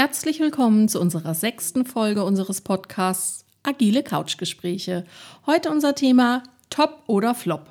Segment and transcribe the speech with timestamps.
[0.00, 5.04] Herzlich willkommen zu unserer sechsten Folge unseres Podcasts Agile Couchgespräche.
[5.44, 7.68] Heute unser Thema Top oder Flop.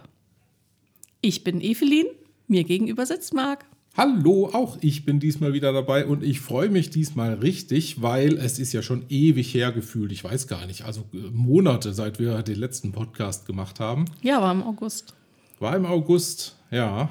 [1.21, 2.07] Ich bin Evelyn,
[2.49, 3.63] mir gegenüber sitzt Marc.
[3.95, 8.59] Hallo, auch ich bin diesmal wieder dabei und ich freue mich diesmal richtig, weil es
[8.59, 10.11] ist ja schon ewig her gefühlt.
[10.11, 14.03] Ich weiß gar nicht, also äh, Monate, seit wir den letzten Podcast gemacht haben.
[14.21, 15.13] Ja, war im August.
[15.59, 17.07] War im August, ja.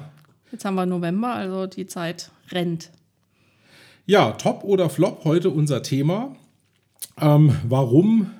[0.51, 2.91] Jetzt haben wir November, also die Zeit rennt.
[4.09, 6.33] Ja, Top oder Flop, heute unser Thema.
[7.19, 8.31] Ähm, warum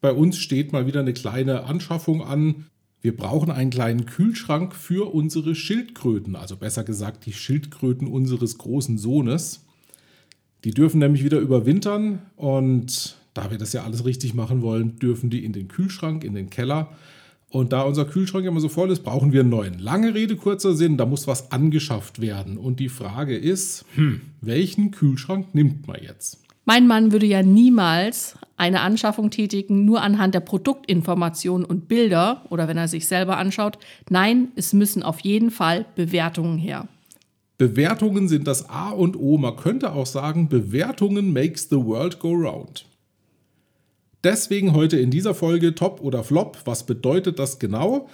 [0.00, 2.64] bei uns steht mal wieder eine kleine Anschaffung an.
[3.02, 8.96] Wir brauchen einen kleinen Kühlschrank für unsere Schildkröten, also besser gesagt die Schildkröten unseres großen
[8.96, 9.66] Sohnes.
[10.64, 15.28] Die dürfen nämlich wieder überwintern und da wir das ja alles richtig machen wollen, dürfen
[15.28, 16.96] die in den Kühlschrank, in den Keller.
[17.50, 19.78] Und da unser Kühlschrank immer so voll ist, brauchen wir einen neuen.
[19.80, 22.56] Lange Rede, kurzer Sinn, da muss was angeschafft werden.
[22.56, 26.38] Und die Frage ist, hm, welchen Kühlschrank nimmt man jetzt?
[26.64, 32.68] Mein Mann würde ja niemals eine Anschaffung tätigen, nur anhand der Produktinformationen und Bilder oder
[32.68, 33.78] wenn er sich selber anschaut.
[34.08, 36.86] Nein, es müssen auf jeden Fall Bewertungen her.
[37.58, 39.38] Bewertungen sind das A und O.
[39.38, 42.86] Man könnte auch sagen, Bewertungen makes the world go round.
[44.22, 46.58] Deswegen heute in dieser Folge Top oder Flop.
[46.64, 48.08] Was bedeutet das genau?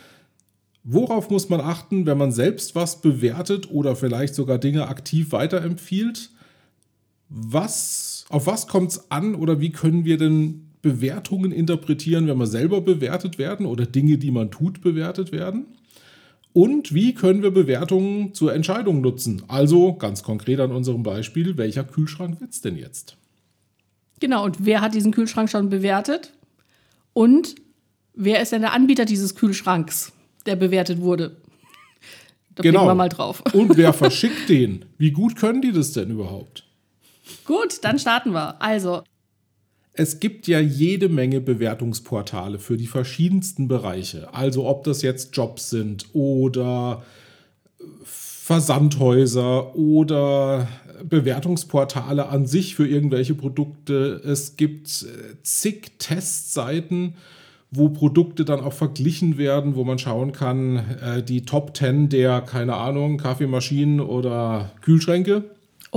[0.85, 6.31] Worauf muss man achten, wenn man selbst was bewertet oder vielleicht sogar Dinge aktiv weiterempfiehlt?
[7.29, 12.47] Was auf was kommt es an oder wie können wir denn Bewertungen interpretieren, wenn wir
[12.47, 15.67] selber bewertet werden oder Dinge, die man tut, bewertet werden?
[16.53, 19.43] Und wie können wir Bewertungen zur Entscheidung nutzen?
[19.49, 23.17] Also ganz konkret an unserem Beispiel, welcher Kühlschrank wird es denn jetzt?
[24.21, 26.33] Genau, und wer hat diesen Kühlschrank schon bewertet?
[27.13, 27.55] Und
[28.15, 30.13] wer ist denn der Anbieter dieses Kühlschranks,
[30.47, 31.37] der bewertet wurde?
[32.55, 32.87] Da genau.
[32.87, 33.43] wir mal drauf.
[33.53, 34.87] Und wer verschickt den?
[34.97, 36.65] Wie gut können die das denn überhaupt?
[37.45, 38.63] Gut, dann starten wir.
[38.63, 39.03] Also.
[39.93, 44.33] Es gibt ja jede Menge Bewertungsportale für die verschiedensten Bereiche.
[44.33, 47.05] Also ob das jetzt Jobs sind oder
[48.05, 50.69] Versandhäuser oder
[51.05, 54.21] Bewertungsportale an sich für irgendwelche Produkte.
[54.25, 57.15] Es gibt äh, zig Testseiten,
[57.71, 62.41] wo Produkte dann auch verglichen werden, wo man schauen kann, äh, die Top 10 der,
[62.41, 65.45] keine Ahnung, Kaffeemaschinen oder Kühlschränke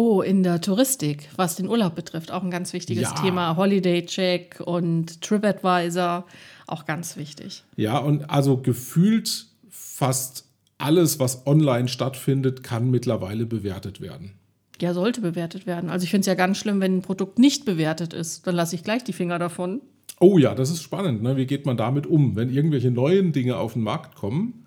[0.02, 3.16] Oh, in der Touristik, was den Urlaub betrifft, auch ein ganz wichtiges ja.
[3.16, 3.58] Thema.
[3.58, 6.26] Holiday Check und TripAdvisor,
[6.68, 7.64] auch ganz wichtig.
[7.76, 10.46] Ja, und also gefühlt fast
[10.78, 14.36] alles, was online stattfindet, kann mittlerweile bewertet werden.
[14.82, 15.90] Ja, sollte bewertet werden.
[15.90, 18.48] Also ich finde es ja ganz schlimm, wenn ein Produkt nicht bewertet ist.
[18.48, 19.82] Dann lasse ich gleich die Finger davon.
[20.20, 21.22] Oh ja, das ist spannend.
[21.22, 21.38] Ne?
[21.38, 24.66] Wie geht man damit um, wenn irgendwelche neuen Dinge auf den Markt kommen?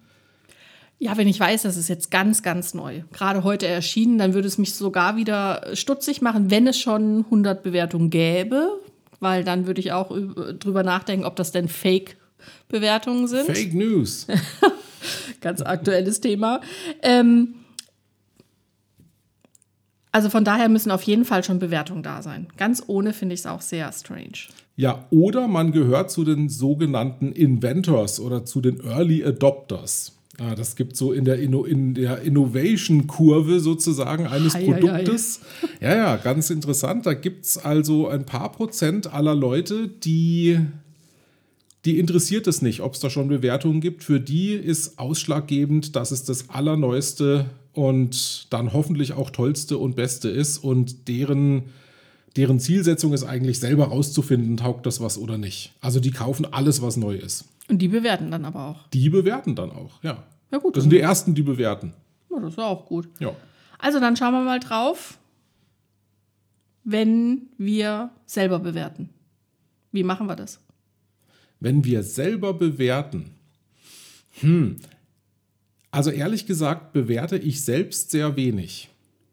[0.99, 4.47] Ja, wenn ich weiß, das ist jetzt ganz, ganz neu, gerade heute erschienen, dann würde
[4.47, 8.69] es mich sogar wieder stutzig machen, wenn es schon 100 Bewertungen gäbe,
[9.19, 10.17] weil dann würde ich auch
[10.61, 13.47] drüber nachdenken, ob das denn Fake-Bewertungen sind.
[13.47, 14.29] Fake News.
[15.41, 16.61] ganz aktuelles Thema.
[17.03, 17.57] Ähm,
[20.13, 22.47] also von daher müssen auf jeden Fall schon Bewertungen da sein.
[22.59, 24.49] Ganz ohne finde ich es auch sehr strange.
[24.77, 30.13] Ja, oder man gehört zu den sogenannten Inventors oder zu den Early Adopters.
[30.39, 35.41] Ah, das gibt so in der, Inno, in der Innovation-Kurve sozusagen eines hei, Produktes.
[35.81, 37.05] Ja, ja, ganz interessant.
[37.05, 40.59] Da gibt es also ein paar Prozent aller Leute, die,
[41.85, 44.05] die interessiert es nicht, ob es da schon Bewertungen gibt.
[44.05, 50.29] Für die ist ausschlaggebend, dass es das Allerneueste und dann hoffentlich auch Tollste und Beste
[50.29, 51.65] ist und deren
[52.37, 55.75] deren Zielsetzung ist eigentlich selber rauszufinden, taugt das was oder nicht.
[55.81, 57.45] Also die kaufen alles, was neu ist.
[57.69, 58.89] Und die bewerten dann aber auch.
[58.89, 60.25] Die bewerten dann auch, ja.
[60.51, 60.77] Ja, gut.
[60.77, 61.95] Das sind die ersten, die bewerten.
[62.31, 63.09] Ja, das ist auch gut.
[63.19, 63.35] Ja.
[63.79, 65.19] Also dann schauen wir mal drauf,
[66.85, 69.11] wenn wir selber bewerten.
[69.93, 70.61] Wie machen wir das?
[71.61, 73.31] Wenn wir selber bewerten.
[74.41, 74.77] Hm.
[75.93, 78.89] Also ehrlich gesagt bewerte ich selbst sehr wenig.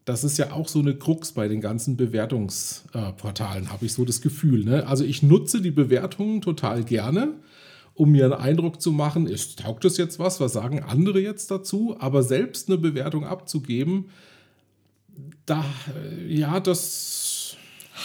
[0.06, 4.06] Das ist ja auch so eine Krux bei den ganzen Bewertungsportalen, äh, habe ich so
[4.06, 4.64] das Gefühl.
[4.64, 4.86] Ne?
[4.86, 7.34] Also ich nutze die Bewertungen total gerne
[8.00, 11.52] um mir einen Eindruck zu machen, ist, taugt das jetzt was, was sagen andere jetzt
[11.52, 14.06] dazu, aber selbst eine Bewertung abzugeben,
[15.46, 17.58] da, äh, ja, das.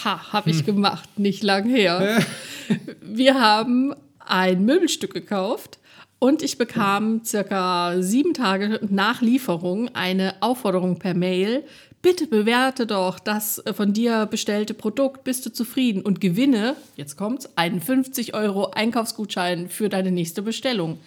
[0.04, 0.66] Ha, habe ich hm.
[0.66, 2.20] gemacht, nicht lang her.
[3.02, 5.78] Wir haben ein Möbelstück gekauft
[6.24, 11.66] und ich bekam circa sieben Tage nach Lieferung eine Aufforderung per Mail,
[12.00, 17.16] bitte bewerte doch das äh, von dir bestellte Produkt, bist du zufrieden und gewinne, jetzt
[17.16, 20.98] kommt's, einen 50 Euro Einkaufsgutschein für deine nächste Bestellung.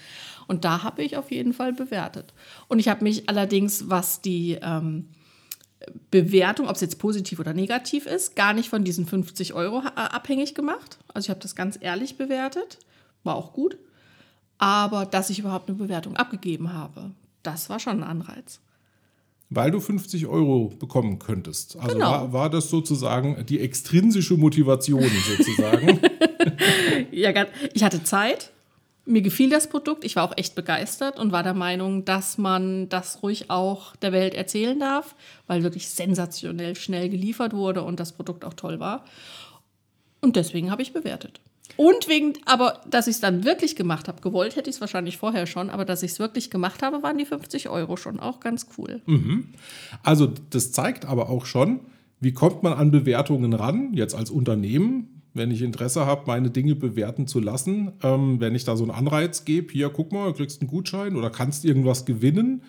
[0.46, 2.32] Und da habe ich auf jeden Fall bewertet.
[2.68, 5.10] Und ich habe mich allerdings, was die, ähm,
[6.12, 9.94] Bewertung, ob es jetzt positiv oder negativ ist, gar nicht von diesen 50 Euro äh,
[9.96, 11.00] abhängig gemacht.
[11.12, 12.78] Also ich habe das ganz ehrlich bewertet,
[13.24, 13.80] war auch gut.
[14.58, 17.12] Aber dass ich überhaupt eine Bewertung abgegeben habe,
[17.44, 18.60] das war schon ein Anreiz.
[19.50, 21.78] Weil du 50 Euro bekommen könntest.
[21.78, 22.12] Also Genau.
[22.12, 25.04] war, war das sozusagen die extrinsische Motivation
[25.38, 26.00] sozusagen.
[27.12, 27.32] Ja,
[27.74, 28.52] ich hatte Zeit.
[29.06, 30.04] Mir gefiel das Produkt.
[30.04, 34.12] Ich war auch echt begeistert und war der Meinung, dass man das ruhig auch der
[34.12, 35.16] Welt erzählen darf,
[35.48, 39.06] weil wirklich sensationell schnell geliefert wurde und das Produkt auch toll war.
[40.20, 41.40] Und deswegen habe ich bewertet.
[41.76, 45.18] Und wegen, aber dass ich es dann wirklich gemacht habe, gewollt hätte ich es wahrscheinlich
[45.18, 48.40] vorher schon, aber dass ich es wirklich gemacht habe, waren die 50 Euro schon auch
[48.40, 49.02] ganz cool.
[50.04, 51.82] Also das zeigt aber auch schon,
[52.20, 56.76] wie kommt man an Bewertungen ran, jetzt als Unternehmen, wenn ich Interesse habe, meine Dinge
[56.76, 60.34] bewerten zu lassen, ähm, wenn ich da so einen Anreiz gebe, hier guck mal, du
[60.34, 62.64] kriegst einen Gutschein oder kannst irgendwas gewinnen,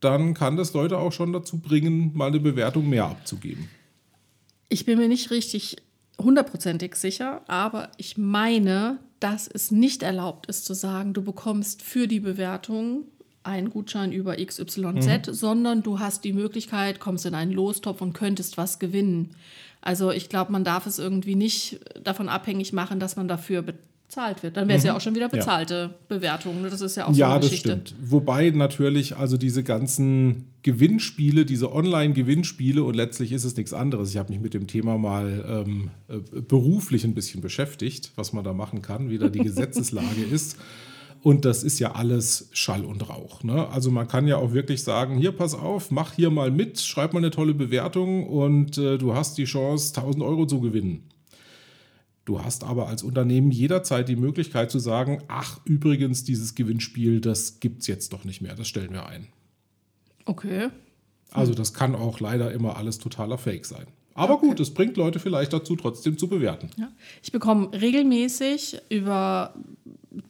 [0.00, 3.68] dann kann das Leute auch schon dazu bringen, mal eine Bewertung mehr abzugeben.
[4.68, 5.76] Ich bin mir nicht richtig
[6.20, 12.08] hundertprozentig sicher, aber ich meine, dass es nicht erlaubt ist zu sagen, du bekommst für
[12.08, 13.04] die Bewertung
[13.44, 18.56] einen Gutschein über XYZ, sondern du hast die Möglichkeit, kommst in einen Lostopf und könntest
[18.56, 19.34] was gewinnen.
[19.80, 23.64] Also ich glaube, man darf es irgendwie nicht davon abhängig machen, dass man dafür
[24.12, 24.56] bezahlt wird.
[24.56, 26.60] Dann wäre es ja auch schon wieder bezahlte Bewertung.
[26.60, 26.68] ne?
[26.68, 27.70] Das ist ja auch so Ja, eine das Geschichte.
[27.86, 27.94] stimmt.
[28.02, 34.10] Wobei natürlich also diese ganzen Gewinnspiele, diese Online-Gewinnspiele und letztlich ist es nichts anderes.
[34.10, 38.44] Ich habe mich mit dem Thema mal ähm, äh, beruflich ein bisschen beschäftigt, was man
[38.44, 40.56] da machen kann, wie da die Gesetzeslage ist.
[41.22, 43.44] Und das ist ja alles Schall und Rauch.
[43.44, 43.68] Ne?
[43.68, 47.12] Also man kann ja auch wirklich sagen, hier pass auf, mach hier mal mit, schreib
[47.14, 51.04] mal eine tolle Bewertung und äh, du hast die Chance, 1000 Euro zu gewinnen.
[52.24, 57.58] Du hast aber als Unternehmen jederzeit die Möglichkeit zu sagen, ach übrigens, dieses Gewinnspiel, das
[57.58, 59.26] gibt es jetzt doch nicht mehr, das stellen wir ein.
[60.24, 60.68] Okay.
[61.32, 63.86] Also das kann auch leider immer alles totaler Fake sein.
[64.14, 66.70] Aber gut, es bringt Leute vielleicht dazu, trotzdem zu bewerten.
[66.76, 66.88] Ja.
[67.22, 69.54] Ich bekomme regelmäßig über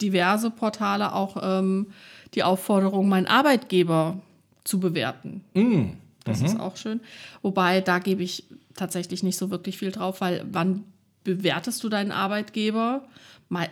[0.01, 1.89] diverse Portale auch ähm,
[2.35, 4.21] die Aufforderung, meinen Arbeitgeber
[4.65, 5.43] zu bewerten.
[6.25, 7.01] Das ist auch schön.
[7.43, 8.45] Wobei, da gebe ich
[8.77, 10.85] tatsächlich nicht so wirklich viel drauf, weil wann
[11.25, 13.05] bewertest du deinen Arbeitgeber?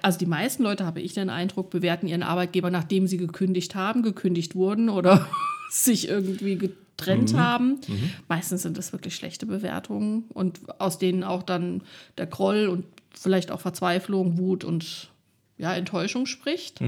[0.02, 4.02] Also die meisten Leute, habe ich den Eindruck, bewerten ihren Arbeitgeber, nachdem sie gekündigt haben,
[4.02, 5.26] gekündigt wurden oder
[5.70, 7.81] sich irgendwie getrennt haben.
[8.29, 11.82] Meistens sind das wirklich schlechte Bewertungen und aus denen auch dann
[12.19, 15.08] der Groll und vielleicht auch Verzweiflung, Wut und
[15.56, 16.81] ja, Enttäuschung spricht.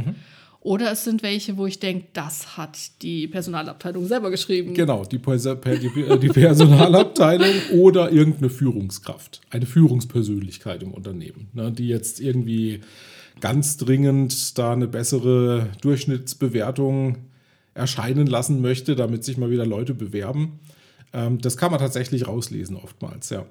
[0.65, 4.75] Oder es sind welche, wo ich denke, das hat die Personalabteilung selber geschrieben.
[4.75, 11.49] Genau, die, Perso- per- die, äh, die Personalabteilung oder irgendeine Führungskraft, eine Führungspersönlichkeit im Unternehmen,
[11.53, 12.81] ne, die jetzt irgendwie
[13.41, 17.19] ganz dringend da eine bessere Durchschnittsbewertung
[17.75, 20.61] erscheinen lassen möchte, damit sich mal wieder Leute bewerben.
[21.13, 23.47] Ähm, das kann man tatsächlich rauslesen oftmals, ja.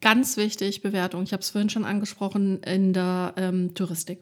[0.00, 1.22] Ganz wichtig, Bewertung.
[1.22, 4.18] Ich habe es vorhin schon angesprochen in der ähm, Touristik.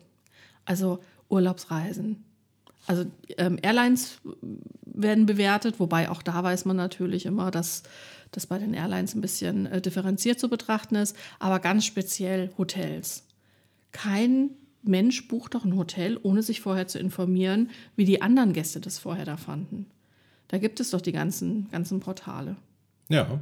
[0.64, 2.24] Also Urlaubsreisen.
[2.86, 3.04] Also
[3.36, 4.18] ähm, Airlines
[4.84, 7.82] werden bewertet, wobei auch da weiß man natürlich immer, dass
[8.30, 11.16] das bei den Airlines ein bisschen äh, differenziert zu betrachten ist.
[11.38, 13.24] Aber ganz speziell Hotels.
[13.92, 14.50] Kein
[14.82, 18.98] Mensch bucht doch ein Hotel, ohne sich vorher zu informieren, wie die anderen Gäste das
[18.98, 19.86] vorher da fanden.
[20.48, 22.56] Da gibt es doch die ganzen, ganzen Portale.
[23.08, 23.40] Ja,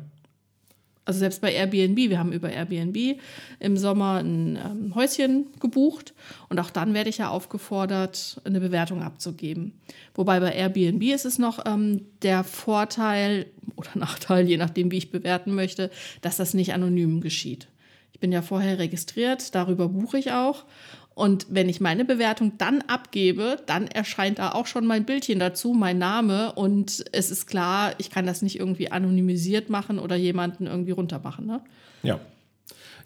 [1.04, 3.20] Also selbst bei Airbnb, wir haben über Airbnb
[3.60, 6.14] im Sommer ein ähm, Häuschen gebucht
[6.48, 9.72] und auch dann werde ich ja aufgefordert, eine Bewertung abzugeben.
[10.14, 13.46] Wobei bei Airbnb ist es noch ähm, der Vorteil
[13.76, 15.90] oder Nachteil, je nachdem, wie ich bewerten möchte,
[16.22, 17.68] dass das nicht anonym geschieht.
[18.14, 20.64] Ich bin ja vorher registriert, darüber buche ich auch.
[21.14, 25.72] Und wenn ich meine Bewertung dann abgebe, dann erscheint da auch schon mein Bildchen dazu,
[25.72, 26.52] mein Name.
[26.52, 31.46] Und es ist klar, ich kann das nicht irgendwie anonymisiert machen oder jemanden irgendwie runtermachen.
[31.46, 31.60] Ne?
[32.02, 32.18] Ja.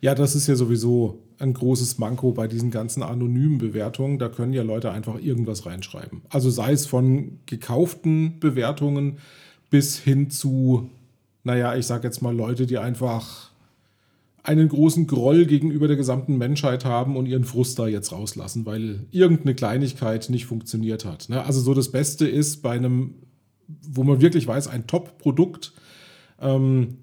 [0.00, 4.18] Ja, das ist ja sowieso ein großes Manko bei diesen ganzen anonymen Bewertungen.
[4.18, 6.22] Da können ja Leute einfach irgendwas reinschreiben.
[6.30, 9.18] Also sei es von gekauften Bewertungen
[9.70, 10.88] bis hin zu,
[11.42, 13.47] naja, ich sag jetzt mal Leute, die einfach
[14.48, 19.06] einen großen Groll gegenüber der gesamten Menschheit haben und ihren Frust da jetzt rauslassen, weil
[19.10, 21.28] irgendeine Kleinigkeit nicht funktioniert hat.
[21.28, 21.44] ne?
[21.44, 23.14] Also so das Beste ist bei einem,
[23.86, 25.74] wo man wirklich weiß, ein Top-Produkt,
[26.40, 26.96] ähm,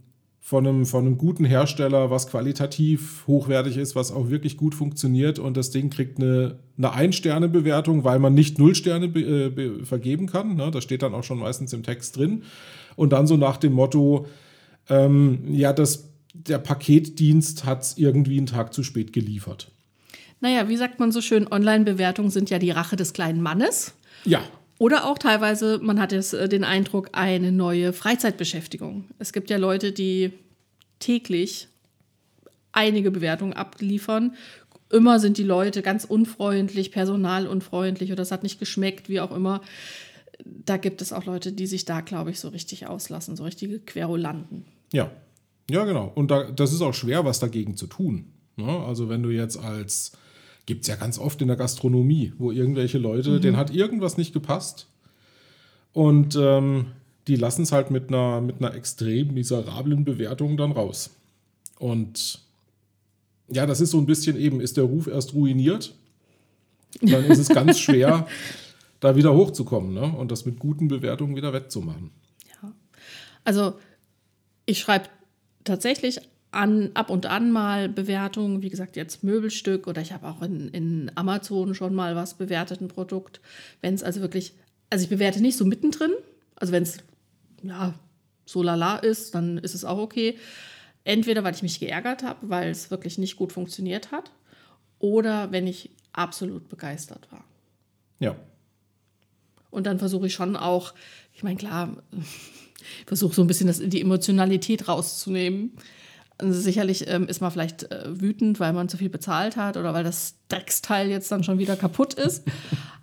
[0.46, 5.40] von einem, von einem guten Hersteller, was qualitativ hochwertig ist, was auch wirklich gut funktioniert
[5.40, 9.86] und das Ding kriegt eine, eine Ein-Sterne-Bewertung, weil man nicht Null Sterne be, äh, be,
[9.86, 10.56] vergeben kann.
[10.56, 10.70] Ne?
[10.70, 12.44] Das steht dann auch schon meistens im Text drin.
[12.96, 14.28] Und dann so nach dem Motto,
[14.88, 16.15] ähm, ja, das,
[16.48, 19.72] der Paketdienst hat es irgendwie einen Tag zu spät geliefert.
[20.42, 23.94] Naja, wie sagt man so schön, Online-Bewertungen sind ja die Rache des kleinen Mannes.
[24.26, 24.42] Ja,
[24.78, 29.06] Oder auch teilweise, man hat jetzt äh, den Eindruck, eine neue Freizeitbeschäftigung.
[29.20, 30.34] Es gibt ja Leute, die
[31.00, 31.70] täglich
[32.74, 34.36] einige Bewertungen abliefern.
[34.92, 39.62] Immer sind die Leute ganz unfreundlich, personalunfreundlich oder es hat nicht geschmeckt, wie auch immer.
[40.44, 43.80] Da gibt es auch Leute, die sich da, glaube ich, so richtig auslassen, so richtige
[43.80, 44.66] Querulanten.
[44.92, 45.10] Ja,
[45.70, 46.12] ja, genau.
[46.14, 48.34] Und da, das ist auch schwer, was dagegen zu tun.
[48.56, 48.68] Ne?
[48.86, 50.14] Also wenn du jetzt als
[50.66, 53.42] Gibt es ja ganz oft in der Gastronomie, wo irgendwelche Leute, mhm.
[53.42, 54.88] denen hat irgendwas nicht gepasst.
[55.94, 56.88] Und ähm,
[57.28, 61.12] die lassen es halt mit einer, mit einer extrem miserablen Bewertung dann raus.
[61.78, 62.42] Und
[63.48, 65.94] ja, das ist so ein bisschen eben, ist der Ruf erst ruiniert,
[67.02, 68.28] dann ist es ganz schwer,
[69.00, 70.12] da wieder hochzukommen ne?
[70.18, 72.10] und das mit guten Bewertungen wieder wettzumachen.
[72.62, 72.72] Ja,
[73.44, 73.74] also
[74.66, 75.10] ich schreibe
[75.66, 80.42] tatsächlich an, ab und an mal Bewertungen, wie gesagt, jetzt Möbelstück oder ich habe auch
[80.42, 83.42] in, in Amazon schon mal was bewertet, ein Produkt.
[83.82, 84.54] Wenn es also wirklich,
[84.90, 86.14] also ich bewerte nicht so mittendrin,
[86.56, 87.00] also wenn es
[87.62, 87.94] ja
[88.46, 90.38] so lala ist, dann ist es auch okay.
[91.04, 94.32] Entweder weil ich mich geärgert habe, weil es wirklich nicht gut funktioniert hat,
[95.00, 97.44] oder wenn ich absolut begeistert war.
[98.20, 98.36] Ja.
[99.70, 100.94] Und dann versuche ich schon auch,
[101.34, 101.98] ich meine, klar,
[103.06, 105.72] versuche so ein bisschen das, die Emotionalität rauszunehmen.
[106.38, 109.94] Also sicherlich ähm, ist man vielleicht äh, wütend, weil man zu viel bezahlt hat oder
[109.94, 112.44] weil das Drecksteil jetzt dann schon wieder kaputt ist.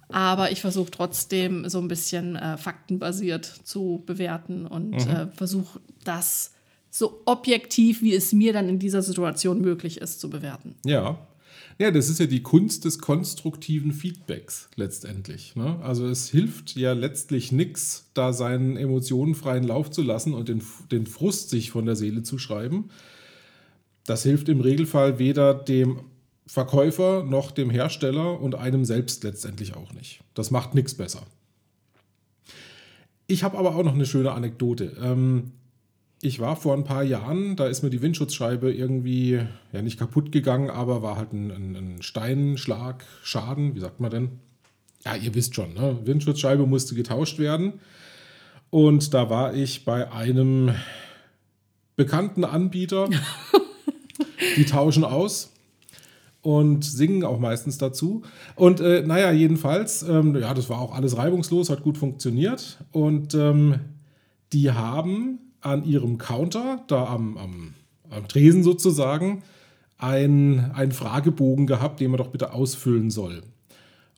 [0.08, 5.10] Aber ich versuche trotzdem so ein bisschen äh, faktenbasiert zu bewerten und mhm.
[5.10, 6.52] äh, versuche das
[6.90, 10.74] so objektiv, wie es mir dann in dieser Situation möglich ist, zu bewerten.
[10.84, 11.18] Ja.
[11.82, 15.56] Ja, das ist ja die Kunst des konstruktiven Feedbacks letztendlich.
[15.56, 15.80] Ne?
[15.82, 20.62] Also es hilft ja letztlich nichts, da seinen Emotionen freien Lauf zu lassen und den,
[20.92, 22.90] den Frust sich von der Seele zu schreiben,
[24.06, 26.02] das hilft im Regelfall weder dem
[26.46, 30.20] Verkäufer noch dem Hersteller und einem selbst letztendlich auch nicht.
[30.34, 31.26] Das macht nichts besser.
[33.26, 34.96] Ich habe aber auch noch eine schöne Anekdote.
[35.02, 35.50] Ähm,
[36.22, 39.40] ich war vor ein paar Jahren, da ist mir die Windschutzscheibe irgendwie,
[39.72, 44.10] ja nicht kaputt gegangen, aber war halt ein, ein, ein Steinschlag, Schaden, wie sagt man
[44.10, 44.28] denn?
[45.04, 45.98] Ja, ihr wisst schon, ne?
[46.04, 47.74] Windschutzscheibe musste getauscht werden.
[48.70, 50.74] Und da war ich bei einem
[51.96, 53.08] bekannten Anbieter
[54.56, 55.52] Die tauschen aus
[56.42, 58.22] und singen auch meistens dazu.
[58.56, 62.78] Und äh, naja, jedenfalls, ähm, ja, das war auch alles reibungslos, hat gut funktioniert.
[62.90, 63.80] Und ähm,
[64.52, 67.74] die haben an ihrem Counter, da am, am,
[68.10, 69.42] am Tresen sozusagen,
[69.98, 73.42] einen Fragebogen gehabt, den man doch bitte ausfüllen soll.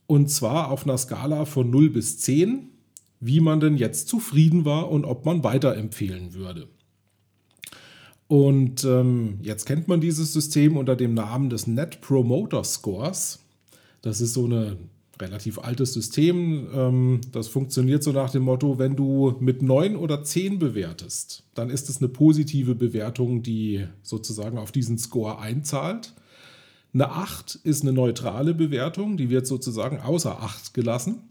[0.07, 2.71] Und zwar auf einer Skala von 0 bis 10,
[3.21, 6.69] wie man denn jetzt zufrieden war und ob man weiterempfehlen würde.
[8.27, 13.41] Und ähm, jetzt kennt man dieses System unter dem Namen des Net Promoter Scores.
[14.03, 14.91] Das ist so ein
[15.21, 16.69] relativ altes System.
[16.75, 21.71] Ähm, das funktioniert so nach dem Motto, wenn du mit 9 oder 10 bewertest, dann
[21.71, 26.15] ist es eine positive Bewertung, die sozusagen auf diesen Score einzahlt.
[26.93, 31.23] Eine 8 ist eine neutrale Bewertung, die wird sozusagen außer Acht gelassen.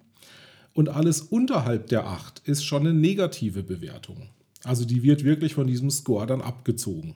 [0.74, 4.30] Und alles unterhalb der 8 ist schon eine negative Bewertung.
[4.64, 7.16] Also die wird wirklich von diesem Score dann abgezogen.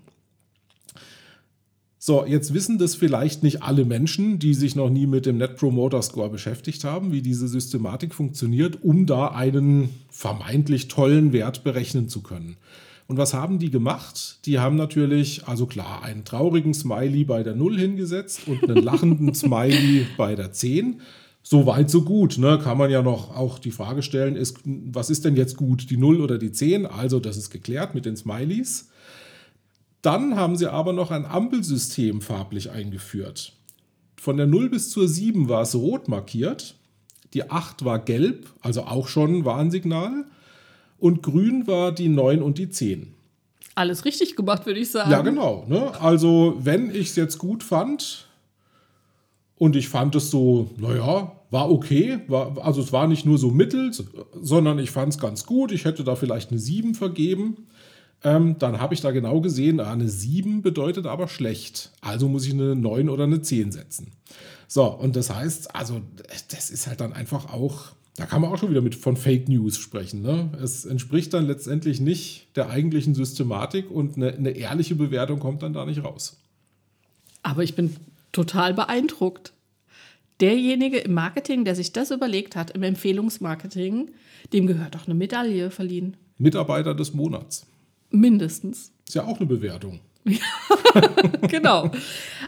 [2.08, 5.58] So, jetzt wissen das vielleicht nicht alle Menschen, die sich noch nie mit dem Net
[5.58, 12.08] Promoter Score beschäftigt haben, wie diese Systematik funktioniert, um da einen vermeintlich tollen Wert berechnen
[12.08, 12.56] zu können.
[13.08, 14.40] Und was haben die gemacht?
[14.46, 19.34] Die haben natürlich, also klar, einen traurigen Smiley bei der 0 hingesetzt und einen lachenden
[19.36, 21.02] Smiley bei der 10
[21.44, 22.38] so weit, so gut.
[22.38, 22.58] Ne?
[22.64, 25.98] Kann man ja noch auch die Frage stellen, ist, was ist denn jetzt gut, die
[25.98, 26.86] 0 oder die 10?
[26.86, 28.88] Also das ist geklärt mit den Smileys.
[30.08, 33.52] Dann haben sie aber noch ein Ampelsystem farblich eingeführt.
[34.16, 36.76] Von der 0 bis zur 7 war es rot markiert,
[37.34, 40.24] die 8 war gelb, also auch schon ein Warnsignal,
[40.98, 43.16] und grün war die 9 und die 10.
[43.76, 45.12] Alles richtig gemacht, würde ich sagen.
[45.12, 45.66] Ja, genau.
[45.68, 45.92] Ne?
[46.00, 48.30] Also, wenn ich es jetzt gut fand,
[49.58, 52.20] und ich fand es so, naja, war okay.
[52.30, 53.92] War, also es war nicht nur so mittel,
[54.42, 55.74] sondern ich fand es ganz gut.
[55.74, 57.68] Ich hätte da vielleicht eine 7 vergeben.
[58.24, 61.92] Ähm, dann habe ich da genau gesehen, ah, eine 7 bedeutet aber schlecht.
[62.02, 64.12] Also muss ich eine 9 oder eine 10 setzen.
[64.68, 66.02] So, und das heißt, also
[66.50, 69.48] das ist halt dann einfach auch, da kann man auch schon wieder mit von Fake
[69.48, 70.22] News sprechen.
[70.22, 70.50] Ne?
[70.62, 75.74] Es entspricht dann letztendlich nicht der eigentlichen Systematik und eine, eine ehrliche Bewertung kommt dann
[75.74, 76.38] da nicht raus.
[77.44, 77.96] Aber ich bin
[78.32, 79.54] total beeindruckt.
[80.42, 84.12] Derjenige im Marketing, der sich das überlegt hat, im Empfehlungsmarketing,
[84.54, 86.18] dem gehört doch eine Medaille verliehen.
[86.38, 87.66] Mitarbeiter des Monats.
[88.10, 88.92] Mindestens.
[89.08, 90.00] Ist ja auch eine Bewertung.
[91.48, 91.92] genau.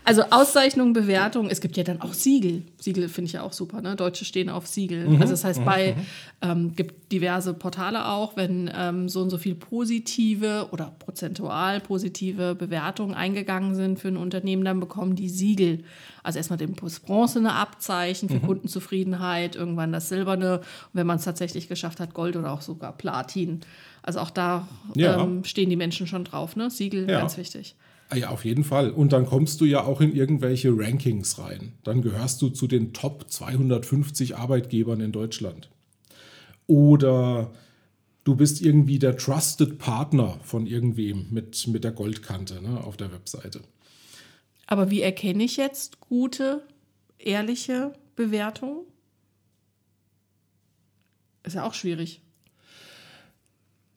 [0.09, 2.63] Also Auszeichnung, Bewertung, es gibt ja dann auch Siegel.
[2.77, 3.95] Siegel finde ich ja auch super, ne?
[3.95, 5.07] Deutsche stehen auf Siegel.
[5.07, 6.49] Mhm, also das heißt, mhm, bei mhm.
[6.49, 12.55] ähm, gibt diverse Portale auch, wenn ähm, so und so viel positive oder prozentual positive
[12.55, 15.83] Bewertungen eingegangen sind für ein Unternehmen, dann bekommen die Siegel.
[16.23, 18.47] Also erstmal dem bronzene Abzeichen für mhm.
[18.47, 20.61] Kundenzufriedenheit, irgendwann das silberne
[20.93, 23.61] wenn man es tatsächlich geschafft hat, Gold oder auch sogar Platin.
[24.01, 25.21] Also auch da ja.
[25.21, 26.71] ähm, stehen die Menschen schon drauf, ne?
[26.71, 27.19] Siegel, ja.
[27.19, 27.75] ganz wichtig.
[28.11, 28.89] Ah ja, auf jeden Fall.
[28.89, 31.73] Und dann kommst du ja auch in irgendwelche Rankings rein.
[31.83, 35.69] Dann gehörst du zu den Top 250 Arbeitgebern in Deutschland.
[36.65, 37.53] Oder
[38.23, 43.11] du bist irgendwie der Trusted Partner von irgendwem mit, mit der Goldkante ne, auf der
[43.11, 43.61] Webseite.
[44.65, 46.63] Aber wie erkenne ich jetzt gute,
[47.19, 48.85] ehrliche Bewertungen?
[51.43, 52.21] Ist ja auch schwierig.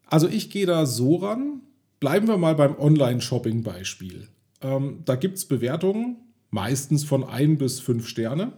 [0.06, 1.62] Also ich gehe da so ran,
[2.02, 4.26] Bleiben wir mal beim Online-Shopping-Beispiel.
[4.60, 6.16] Ähm, da gibt es Bewertungen,
[6.50, 8.54] meistens von ein bis fünf Sterne.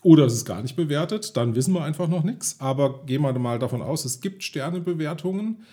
[0.00, 2.60] Oder es ist gar nicht bewertet, dann wissen wir einfach noch nichts.
[2.60, 5.66] Aber gehen wir mal davon aus, es gibt Sternebewertungen.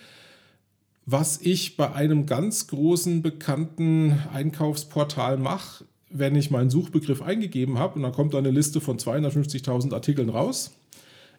[1.06, 7.94] Was ich bei einem ganz großen bekannten Einkaufsportal mache, wenn ich meinen Suchbegriff eingegeben habe
[7.94, 10.72] und dann kommt eine Liste von 250.000 Artikeln raus.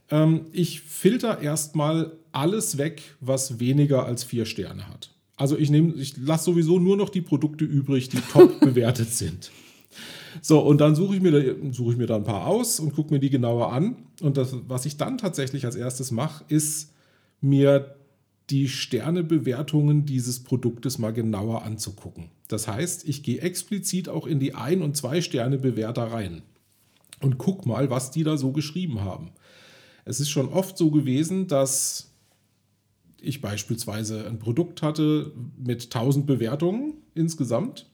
[0.09, 5.11] Ähm, ich filter erstmal alles weg, was weniger als vier Sterne hat.
[5.41, 9.49] Also ich nehme, ich lasse sowieso nur noch die Produkte übrig, die top bewertet sind.
[10.43, 12.93] So, und dann suche ich, mir da, suche ich mir da ein paar aus und
[12.93, 13.95] gucke mir die genauer an.
[14.21, 16.93] Und das, was ich dann tatsächlich als erstes mache, ist
[17.41, 17.95] mir
[18.51, 22.29] die Sternebewertungen dieses Produktes mal genauer anzugucken.
[22.47, 26.43] Das heißt, ich gehe explizit auch in die Ein- und Zwei-Sterne-Bewerter rein
[27.19, 29.31] und guck mal, was die da so geschrieben haben.
[30.05, 32.10] Es ist schon oft so gewesen, dass
[33.21, 37.85] ich beispielsweise ein Produkt hatte mit 1000 Bewertungen insgesamt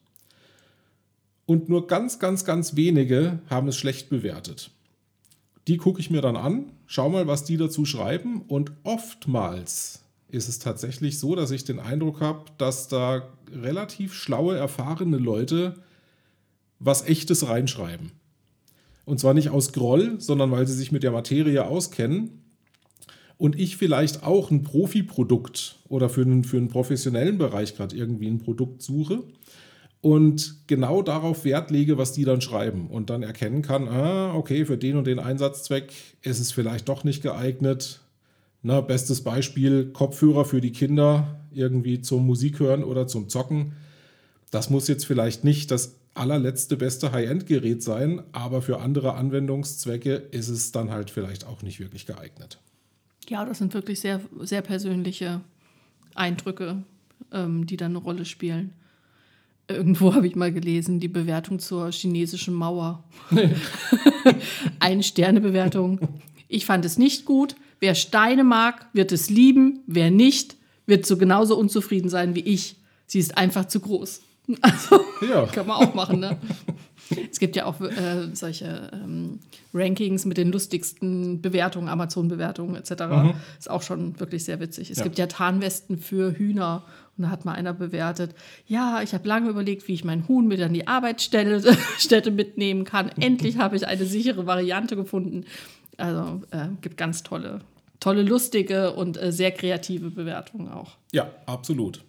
[1.46, 4.71] und nur ganz, ganz, ganz wenige haben es schlecht bewertet.
[5.67, 10.49] Die gucke ich mir dann an, schau mal, was die dazu schreiben und oftmals ist
[10.49, 15.75] es tatsächlich so, dass ich den Eindruck habe, dass da relativ schlaue, erfahrene Leute
[16.80, 18.12] was echtes reinschreiben.
[19.06, 22.43] Und zwar nicht aus Groll, sondern weil sie sich mit der Materie auskennen
[23.38, 28.28] und ich vielleicht auch ein Profi-Produkt oder für einen, für einen professionellen Bereich gerade irgendwie
[28.28, 29.23] ein Produkt suche
[30.02, 34.65] und genau darauf Wert lege, was die dann schreiben und dann erkennen kann, ah, okay,
[34.65, 38.02] für den und den Einsatzzweck ist es vielleicht doch nicht geeignet.
[38.63, 43.73] Na, bestes Beispiel, Kopfhörer für die Kinder irgendwie zum Musik hören oder zum Zocken.
[44.52, 50.50] Das muss jetzt vielleicht nicht das allerletzte beste High-End-Gerät sein, aber für andere Anwendungszwecke ist
[50.50, 52.60] es dann halt vielleicht auch nicht wirklich geeignet.
[53.30, 55.42] Ja, das sind wirklich sehr, sehr persönliche
[56.16, 56.84] Eindrücke,
[57.32, 58.74] ähm, die da eine Rolle spielen.
[59.68, 63.04] Irgendwo habe ich mal gelesen, die Bewertung zur chinesischen Mauer.
[64.80, 66.00] Eine Sternebewertung.
[66.48, 67.56] Ich fand es nicht gut.
[67.80, 69.82] Wer Steine mag, wird es lieben.
[69.88, 72.78] Wer nicht, wird so genauso unzufrieden sein wie ich.
[73.06, 74.22] Sie ist einfach zu groß.
[74.62, 75.46] Also, ja.
[75.48, 76.38] kann man auch machen, ne?
[77.32, 79.39] Es gibt ja auch äh, solche ähm,
[79.74, 82.91] Rankings mit den lustigsten Bewertungen, Amazon-Bewertungen etc.
[83.10, 83.34] Mhm.
[83.58, 84.89] Ist auch schon wirklich sehr witzig.
[84.89, 85.04] Es ja.
[85.04, 86.84] gibt ja Tarnwesten für Hühner.
[87.17, 88.36] Und da hat mal einer bewertet,
[88.67, 93.10] ja, ich habe lange überlegt, wie ich mein Huhn mit an die Arbeitsstätte mitnehmen kann.
[93.10, 95.46] Endlich habe ich eine sichere Variante gefunden.
[95.98, 97.62] Also äh, gibt ganz tolle,
[98.00, 100.98] tolle, lustige und äh, sehr kreative Bewertungen auch.
[101.12, 102.04] Ja, absolut.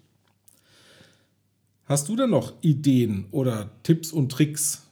[1.86, 4.87] Hast du denn noch Ideen oder Tipps und Tricks,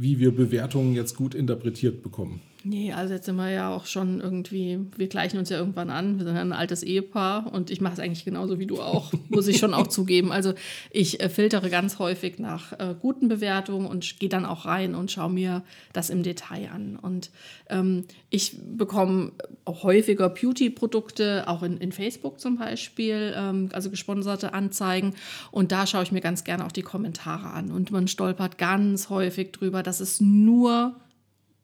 [0.00, 2.40] wie wir Bewertungen jetzt gut interpretiert bekommen.
[2.62, 6.18] Nee, also jetzt sind wir ja auch schon irgendwie, wir gleichen uns ja irgendwann an.
[6.18, 9.12] Wir sind ja ein altes Ehepaar und ich mache es eigentlich genauso wie du auch,
[9.30, 10.30] muss ich schon auch zugeben.
[10.30, 10.52] Also
[10.90, 15.10] ich äh, filtere ganz häufig nach äh, guten Bewertungen und gehe dann auch rein und
[15.10, 15.62] schaue mir
[15.94, 16.96] das im Detail an.
[16.96, 17.30] Und
[17.70, 19.32] ähm, ich bekomme
[19.66, 25.14] häufiger Beauty-Produkte, auch in, in Facebook zum Beispiel, ähm, also gesponserte Anzeigen.
[25.50, 27.70] Und da schaue ich mir ganz gerne auch die Kommentare an.
[27.70, 30.94] Und man stolpert ganz häufig drüber, dass es nur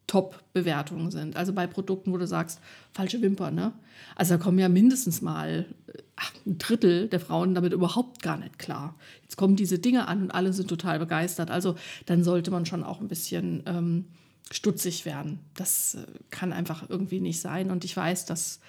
[0.07, 1.37] Top-Bewertungen sind.
[1.37, 2.61] Also bei Produkten, wo du sagst,
[2.93, 3.73] falsche Wimpern, ne?
[4.15, 5.67] Also da kommen ja mindestens mal
[6.15, 8.95] ach, ein Drittel der Frauen damit überhaupt gar nicht klar.
[9.23, 11.51] Jetzt kommen diese Dinge an und alle sind total begeistert.
[11.51, 11.75] Also
[12.07, 14.05] dann sollte man schon auch ein bisschen ähm,
[14.51, 15.41] stutzig werden.
[15.55, 17.71] Das äh, kann einfach irgendwie nicht sein.
[17.71, 18.61] Und ich weiß, dass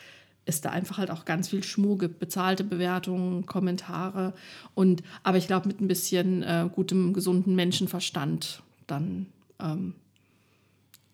[0.45, 4.33] es da einfach halt auch ganz viel Schmuh gibt, bezahlte Bewertungen, Kommentare
[4.75, 9.27] und aber ich glaube mit ein bisschen äh, gutem gesunden Menschenverstand dann
[9.59, 9.93] ähm,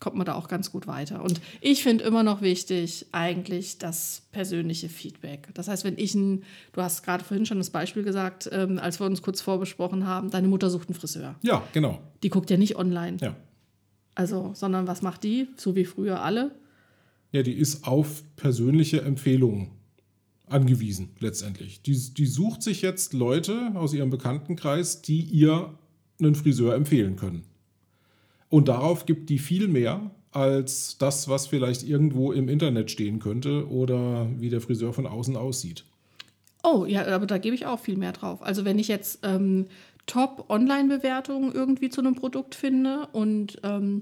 [0.04, 1.24] kommt man da auch ganz gut weiter.
[1.24, 5.48] Und ich finde immer noch wichtig eigentlich das persönliche Feedback.
[5.54, 9.00] Das heißt, wenn ich ein, du hast gerade vorhin schon das Beispiel gesagt, ähm, als
[9.00, 11.36] wir uns kurz vorbesprochen haben, deine Mutter sucht einen Friseur.
[11.42, 12.02] Ja, genau.
[12.22, 13.16] Die guckt ja nicht online.
[13.22, 13.38] Ja.
[14.14, 15.48] Also, sondern was macht die?
[15.56, 16.52] So wie früher alle.
[17.32, 19.72] Ja, die ist auf persönliche Empfehlungen
[20.48, 21.82] angewiesen, letztendlich.
[21.82, 25.74] Die, die sucht sich jetzt Leute aus ihrem Bekanntenkreis, die ihr
[26.20, 27.44] einen Friseur empfehlen können.
[28.54, 33.68] Und darauf gibt die viel mehr als das, was vielleicht irgendwo im Internet stehen könnte
[33.68, 35.86] oder wie der Friseur von außen aussieht.
[36.62, 38.44] Oh, ja, aber da gebe ich auch viel mehr drauf.
[38.44, 39.66] Also wenn ich jetzt ähm,
[40.06, 44.02] Top-Online-Bewertungen irgendwie zu einem Produkt finde und ähm,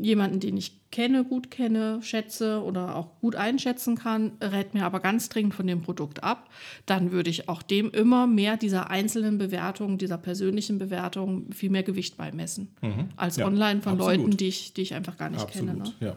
[0.00, 5.00] jemanden, den ich kenne, gut kenne, schätze oder auch gut einschätzen kann, rät mir aber
[5.00, 6.48] ganz dringend von dem Produkt ab,
[6.86, 11.82] dann würde ich auch dem immer mehr dieser einzelnen Bewertung, dieser persönlichen Bewertung viel mehr
[11.82, 12.74] Gewicht beimessen.
[12.82, 13.08] Mhm.
[13.16, 14.18] Als ja, online von absolut.
[14.18, 15.82] Leuten, die ich, die ich einfach gar nicht absolut, kenne.
[15.82, 15.92] Ne?
[16.00, 16.16] Ja.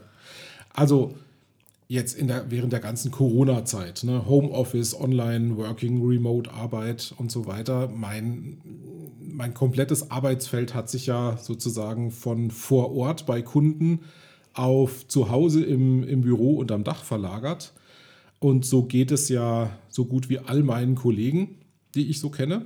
[0.74, 1.16] Also
[1.88, 7.89] jetzt in der, während der ganzen Corona-Zeit, ne, Homeoffice, Online, Working, Remote-Arbeit und so weiter,
[7.89, 8.58] mein,
[9.19, 14.00] mein komplettes Arbeitsfeld hat sich ja sozusagen von vor Ort bei Kunden
[14.54, 17.74] auf zu Hause im, im Büro und am Dach verlagert.
[18.39, 21.60] Und so geht es ja so gut wie all meinen Kollegen,
[21.93, 22.65] die ich so kenne.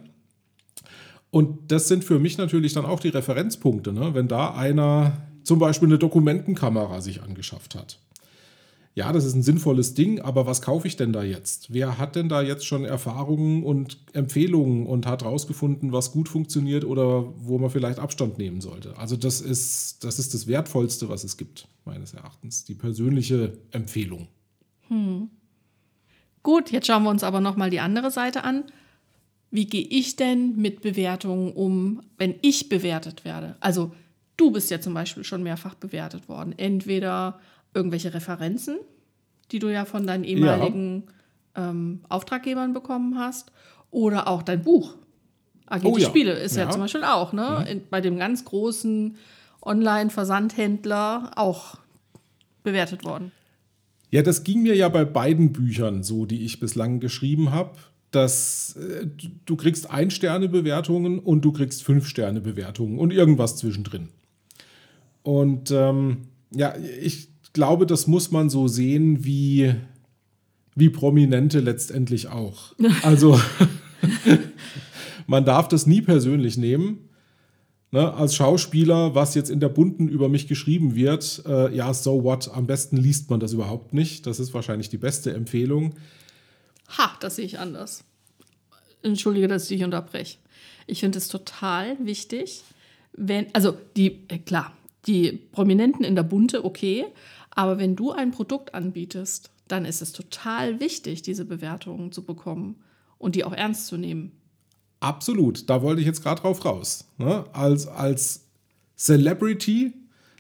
[1.32, 4.14] Und das sind für mich natürlich dann auch die Referenzpunkte, ne?
[4.14, 8.00] wenn da einer zum Beispiel eine Dokumentenkamera sich angeschafft hat
[8.96, 11.72] ja, das ist ein sinnvolles Ding, aber was kaufe ich denn da jetzt?
[11.72, 16.84] Wer hat denn da jetzt schon Erfahrungen und Empfehlungen und hat herausgefunden, was gut funktioniert
[16.84, 18.98] oder wo man vielleicht Abstand nehmen sollte?
[18.98, 24.28] Also das ist das, ist das Wertvollste, was es gibt, meines Erachtens, die persönliche Empfehlung.
[24.88, 25.30] Hm.
[26.42, 28.64] Gut, jetzt schauen wir uns aber nochmal die andere Seite an.
[29.52, 33.56] Wie gehe ich denn mit Bewertungen um, wenn ich bewertet werde?
[33.60, 33.94] Also
[34.38, 36.54] du bist ja zum Beispiel schon mehrfach bewertet worden.
[36.58, 37.40] Entweder
[37.74, 38.78] irgendwelche Referenzen,
[39.52, 41.04] die du ja von deinen ehemaligen
[41.56, 41.70] ja.
[41.70, 43.52] ähm, Auftraggebern bekommen hast,
[43.92, 44.96] oder auch dein Buch.
[45.66, 46.08] Agile oh, ja.
[46.08, 46.64] Spiele ist ja.
[46.64, 46.70] ja.
[46.70, 47.60] zum Beispiel auch, ne?
[47.62, 47.68] Mhm.
[47.68, 49.16] In, bei dem ganz großen
[49.62, 51.76] Online-Versandhändler auch
[52.64, 53.32] bewertet worden.
[54.12, 57.78] Ja, das ging mir ja bei beiden Büchern so, die ich bislang geschrieben habe,
[58.12, 59.08] dass äh,
[59.46, 64.10] du kriegst Ein-Sterne-Bewertungen und du kriegst Fünf-Sterne-Bewertungen und irgendwas zwischendrin.
[65.22, 69.74] Und ähm, ja, ich glaube, das muss man so sehen wie,
[70.76, 72.74] wie Prominente letztendlich auch.
[73.04, 73.40] Also
[75.28, 77.10] man darf das nie persönlich nehmen.
[77.92, 82.24] Ne, als Schauspieler, was jetzt in der Bunten über mich geschrieben wird, äh, ja, so
[82.24, 84.28] what, am besten liest man das überhaupt nicht.
[84.28, 85.96] Das ist wahrscheinlich die beste Empfehlung.
[87.00, 88.04] Ha, das sehe ich anders.
[89.02, 90.38] Entschuldige, dass ich dich unterbreche.
[90.86, 92.62] Ich finde es total wichtig,
[93.14, 94.74] wenn, also die, äh, klar,
[95.08, 97.06] die Prominenten in der Bunte, okay,
[97.52, 102.78] aber wenn du ein Produkt anbietest, dann ist es total wichtig, diese Bewertungen zu bekommen
[103.18, 104.32] und die auch ernst zu nehmen.
[105.00, 107.06] Absolut, da wollte ich jetzt gerade drauf raus.
[107.18, 107.46] Ne?
[107.54, 108.48] Als, als
[108.98, 109.94] Celebrity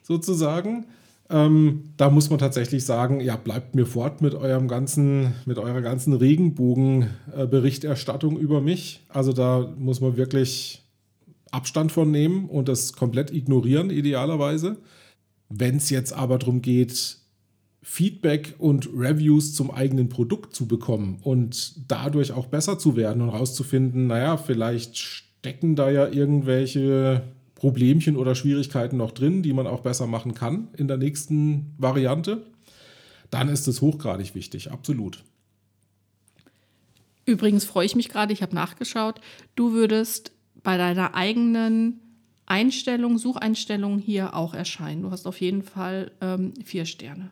[0.03, 0.85] sozusagen,
[1.29, 5.81] ähm, da muss man tatsächlich sagen, ja, bleibt mir fort mit eurem ganzen, mit eurer
[5.81, 9.05] ganzen Regenbogen-Berichterstattung über mich.
[9.09, 10.81] Also da muss man wirklich
[11.51, 14.77] Abstand von nehmen und das komplett ignorieren, idealerweise.
[15.49, 17.17] Wenn es jetzt aber darum geht,
[17.81, 23.31] Feedback und Reviews zum eigenen Produkt zu bekommen und dadurch auch besser zu werden und
[23.31, 27.23] herauszufinden, naja, vielleicht stecken da ja irgendwelche
[27.55, 32.45] Problemchen oder Schwierigkeiten noch drin, die man auch besser machen kann in der nächsten Variante,
[33.31, 35.23] dann ist es hochgradig wichtig, absolut.
[37.25, 39.21] Übrigens freue ich mich gerade, ich habe nachgeschaut,
[39.55, 40.31] du würdest
[40.63, 41.99] bei deiner eigenen
[42.49, 45.03] Einstellung, Sucheinstellung hier auch erscheinen.
[45.03, 47.31] Du hast auf jeden Fall ähm, vier Sterne.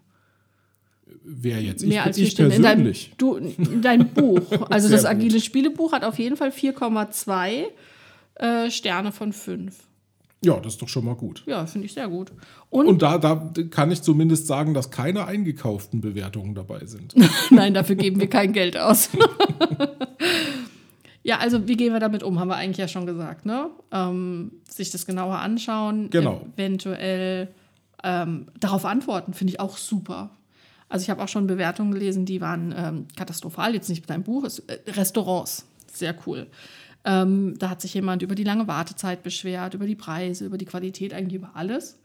[1.24, 1.86] Wer jetzt?
[1.86, 3.12] Mehr ich, als ich persönlich.
[3.12, 4.42] In dein, du, in dein Buch.
[4.70, 5.44] Also das agile gut.
[5.44, 7.64] Spielebuch hat auf jeden Fall 4,2
[8.36, 9.76] äh, Sterne von 5.
[10.44, 11.44] Ja, das ist doch schon mal gut.
[11.48, 12.32] Ja, finde ich sehr gut.
[12.70, 17.16] Und, Und da, da, kann ich zumindest sagen, dass keine eingekauften Bewertungen dabei sind.
[17.50, 19.10] Nein, dafür geben wir kein Geld aus.
[21.28, 23.70] Ja, also wie gehen wir damit um, haben wir eigentlich ja schon gesagt, ne?
[23.92, 26.48] Ähm, sich das genauer anschauen, genau.
[26.56, 27.50] eventuell
[28.02, 30.30] ähm, darauf antworten, finde ich auch super.
[30.88, 34.24] Also ich habe auch schon Bewertungen gelesen, die waren ähm, katastrophal, jetzt nicht mit deinem
[34.24, 36.48] Buch, ist, äh, Restaurants, sehr cool.
[37.04, 40.64] Ähm, da hat sich jemand über die lange Wartezeit beschwert, über die Preise, über die
[40.64, 42.00] Qualität, eigentlich über alles.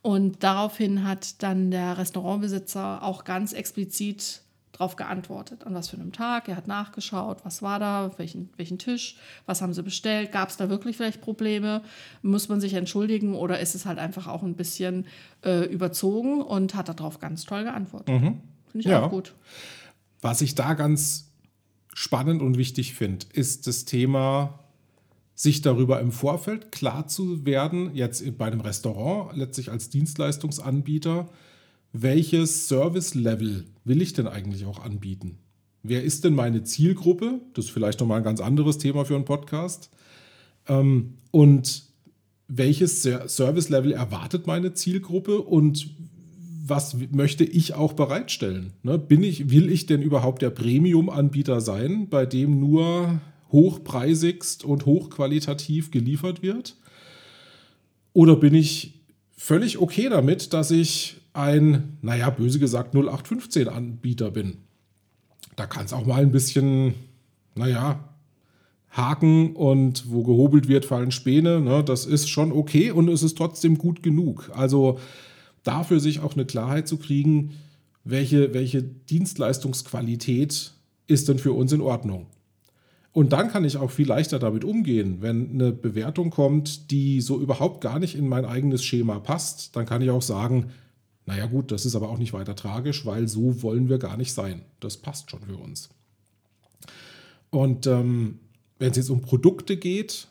[0.00, 4.42] Und daraufhin hat dann der Restaurantbesitzer auch ganz explizit
[4.80, 5.66] darauf geantwortet.
[5.66, 9.60] An was für einem Tag, er hat nachgeschaut, was war da, welchen, welchen Tisch, was
[9.60, 11.82] haben sie bestellt, gab es da wirklich vielleicht Probleme,
[12.22, 15.06] muss man sich entschuldigen oder ist es halt einfach auch ein bisschen
[15.44, 18.08] äh, überzogen und hat darauf ganz toll geantwortet.
[18.08, 18.40] Mhm.
[18.72, 19.02] Finde ich ja.
[19.02, 19.34] auch gut.
[20.22, 21.30] Was ich da ganz
[21.92, 24.60] spannend und wichtig finde, ist das Thema
[25.34, 31.28] sich darüber im Vorfeld klar zu werden, jetzt bei einem Restaurant, letztlich als Dienstleistungsanbieter,
[31.92, 35.38] welches Service-Level will ich denn eigentlich auch anbieten?
[35.82, 37.40] Wer ist denn meine Zielgruppe?
[37.54, 39.90] Das ist vielleicht nochmal ein ganz anderes Thema für einen Podcast.
[40.68, 41.84] Ähm, und
[42.48, 45.90] welches Service-Level erwartet meine Zielgruppe und
[46.66, 48.72] was möchte ich auch bereitstellen?
[48.82, 48.98] Ne?
[48.98, 55.90] Bin ich, will ich denn überhaupt der Premium-Anbieter sein, bei dem nur hochpreisigst und hochqualitativ
[55.90, 56.76] geliefert wird?
[58.12, 59.00] Oder bin ich
[59.36, 64.58] völlig okay damit, dass ich ein, naja, böse gesagt, 0815-Anbieter bin?
[65.56, 66.94] Da kann es auch mal ein bisschen,
[67.54, 68.10] naja,
[68.90, 71.60] Haken und wo gehobelt wird, fallen Späne.
[71.60, 71.84] Ne?
[71.84, 74.50] Das ist schon okay und es ist trotzdem gut genug.
[74.54, 74.98] Also
[75.62, 77.52] dafür sich auch eine Klarheit zu kriegen,
[78.04, 80.72] welche, welche Dienstleistungsqualität
[81.06, 82.26] ist denn für uns in Ordnung.
[83.12, 85.18] Und dann kann ich auch viel leichter damit umgehen.
[85.20, 89.86] Wenn eine Bewertung kommt, die so überhaupt gar nicht in mein eigenes Schema passt, dann
[89.86, 90.70] kann ich auch sagen,
[91.30, 94.32] naja gut, das ist aber auch nicht weiter tragisch, weil so wollen wir gar nicht
[94.32, 94.62] sein.
[94.80, 95.88] Das passt schon für uns.
[97.50, 98.40] Und ähm,
[98.80, 100.26] wenn es jetzt um Produkte geht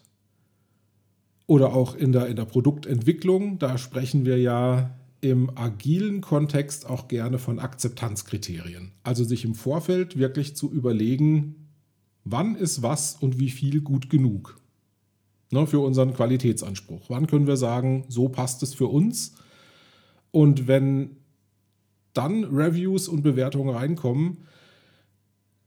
[1.48, 7.08] oder auch in der, in der Produktentwicklung, da sprechen wir ja im agilen Kontext auch
[7.08, 8.92] gerne von Akzeptanzkriterien.
[9.02, 11.70] Also sich im Vorfeld wirklich zu überlegen,
[12.26, 14.60] wann ist was und wie viel gut genug
[15.50, 17.06] ne, für unseren Qualitätsanspruch.
[17.08, 19.36] Wann können wir sagen, so passt es für uns?
[20.32, 21.18] Und wenn
[22.14, 24.38] dann Reviews und Bewertungen reinkommen,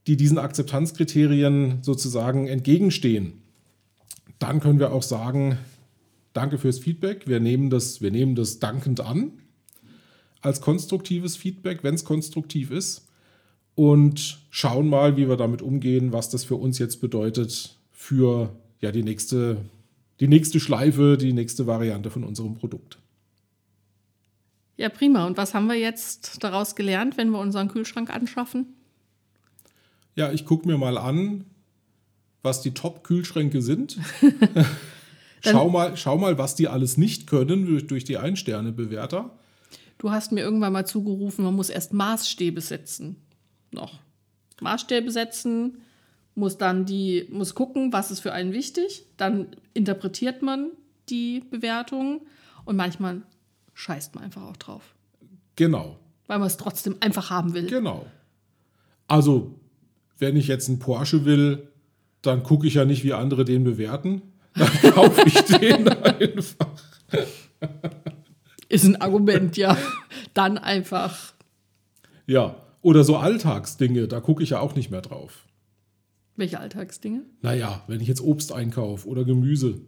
[0.06, 3.34] die diesen Akzeptanzkriterien sozusagen entgegenstehen,
[4.38, 5.58] dann können wir auch sagen,
[6.32, 9.32] danke fürs Feedback, wir nehmen das, wir nehmen das dankend an
[10.40, 13.06] als konstruktives Feedback, wenn es konstruktiv ist
[13.74, 18.90] und schauen mal, wie wir damit umgehen, was das für uns jetzt bedeutet für ja,
[18.90, 19.58] die, nächste,
[20.18, 22.98] die nächste Schleife, die nächste Variante von unserem Produkt.
[24.82, 25.26] Ja, prima.
[25.26, 28.66] Und was haben wir jetzt daraus gelernt, wenn wir unseren Kühlschrank anschaffen?
[30.14, 31.44] Ja, ich gucke mir mal an,
[32.42, 33.98] was die Top-Kühlschränke sind.
[35.40, 39.30] schau, mal, schau mal, was die alles nicht können durch, durch die Ein-Sterne-Bewerter.
[39.98, 43.16] Du hast mir irgendwann mal zugerufen, man muss erst Maßstäbe setzen
[43.72, 43.98] noch
[44.60, 45.78] Maßstäbe setzen,
[46.34, 50.70] muss dann die, muss gucken, was ist für einen wichtig, dann interpretiert man
[51.08, 52.22] die Bewertung
[52.64, 53.22] und manchmal
[53.74, 54.94] scheißt man einfach auch drauf.
[55.56, 55.98] Genau.
[56.26, 57.66] Weil man es trotzdem einfach haben will.
[57.66, 58.06] Genau.
[59.08, 59.58] Also,
[60.18, 61.68] wenn ich jetzt einen Porsche will,
[62.22, 64.22] dann gucke ich ja nicht, wie andere den bewerten.
[64.54, 66.66] Dann kaufe ich den einfach.
[68.68, 69.76] Ist ein Argument, ja.
[70.34, 71.34] Dann einfach.
[72.26, 75.46] Ja, oder so Alltagsdinge, da gucke ich ja auch nicht mehr drauf.
[76.36, 77.22] Welche Alltagsdinge?
[77.42, 79.80] Naja, wenn ich jetzt Obst einkaufe oder Gemüse.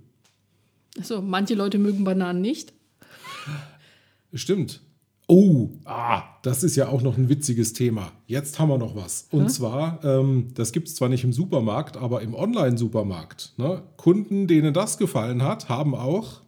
[0.98, 2.72] Achso, manche Leute mögen Bananen nicht.
[4.34, 4.80] Stimmt.
[5.26, 8.12] Oh, ah, das ist ja auch noch ein witziges Thema.
[8.26, 9.26] Jetzt haben wir noch was.
[9.30, 9.48] Und hm?
[9.48, 13.54] zwar, ähm, das gibt es zwar nicht im Supermarkt, aber im Online-Supermarkt.
[13.56, 13.82] Ne?
[13.96, 16.42] Kunden, denen das gefallen hat, haben auch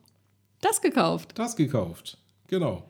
[0.61, 1.33] das gekauft.
[1.37, 2.19] Das gekauft.
[2.49, 2.83] Genau.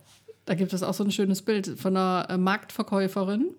[0.44, 3.50] Da gibt es auch so ein schönes Bild von einer äh, Marktverkäuferin,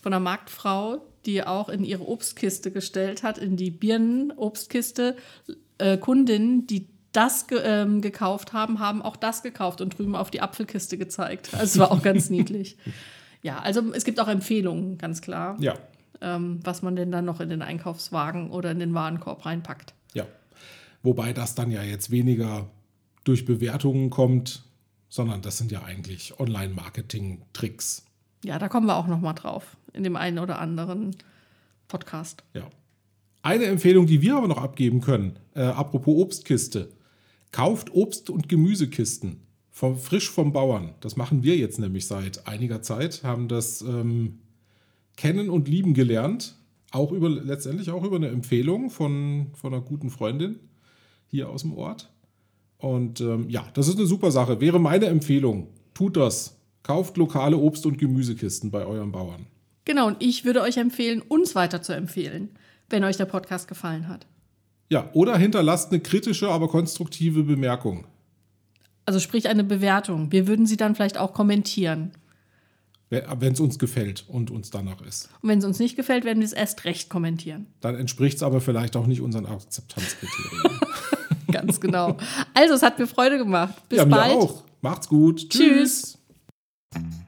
[0.00, 5.16] von einer Marktfrau, die auch in ihre Obstkiste gestellt hat, in die Birnenobstkiste.
[5.78, 10.30] Äh, Kundinnen, die das ge ähm, gekauft haben, haben auch das gekauft und drüben auf
[10.30, 11.50] die Apfelkiste gezeigt.
[11.52, 12.76] Also es war auch ganz niedlich.
[13.42, 15.56] Ja, also es gibt auch Empfehlungen, ganz klar.
[15.60, 15.74] Ja.
[16.20, 19.94] Ähm, was man denn dann noch in den Einkaufswagen oder in den Warenkorb reinpackt.
[20.14, 20.24] Ja.
[21.02, 22.68] Wobei das dann ja jetzt weniger
[23.24, 24.62] durch Bewertungen kommt,
[25.08, 28.06] sondern das sind ja eigentlich Online-Marketing-Tricks.
[28.44, 31.16] Ja, da kommen wir auch noch mal drauf in dem einen oder anderen
[31.88, 32.44] Podcast.
[32.54, 32.68] Ja.
[33.42, 36.88] Eine Empfehlung, die wir aber noch abgeben können, äh, apropos Obstkiste.
[37.52, 40.94] Kauft Obst- und Gemüsekisten vom, frisch vom Bauern.
[41.00, 44.38] Das machen wir jetzt nämlich seit einiger Zeit, haben das ähm,
[45.16, 46.56] kennen und lieben gelernt.
[46.90, 50.60] Auch über, letztendlich auch über eine Empfehlung von, von einer guten Freundin
[51.26, 52.10] hier aus dem Ort.
[52.76, 54.60] Und ähm, ja, das ist eine super Sache.
[54.60, 55.68] Wäre meine Empfehlung.
[55.94, 56.58] Tut das.
[56.82, 59.46] Kauft lokale Obst- und Gemüsekisten bei euren Bauern.
[59.84, 62.50] Genau, und ich würde euch empfehlen, uns weiter zu empfehlen,
[62.90, 64.26] wenn euch der Podcast gefallen hat.
[64.92, 68.04] Ja, oder hinterlasst eine kritische, aber konstruktive Bemerkung.
[69.06, 70.30] Also sprich eine Bewertung.
[70.32, 72.10] Wir würden sie dann vielleicht auch kommentieren.
[73.08, 75.30] Wenn es uns gefällt und uns danach ist.
[75.40, 77.68] Und wenn es uns nicht gefällt, werden wir es erst recht kommentieren.
[77.80, 80.80] Dann entspricht es aber vielleicht auch nicht unseren Akzeptanzkriterien.
[81.50, 82.18] Ganz genau.
[82.52, 83.88] Also, es hat mir Freude gemacht.
[83.88, 84.34] Bis ja, bald.
[84.34, 84.62] Mir auch.
[84.82, 85.48] Macht's gut.
[85.48, 86.18] Tschüss.
[86.92, 87.22] Tschüss.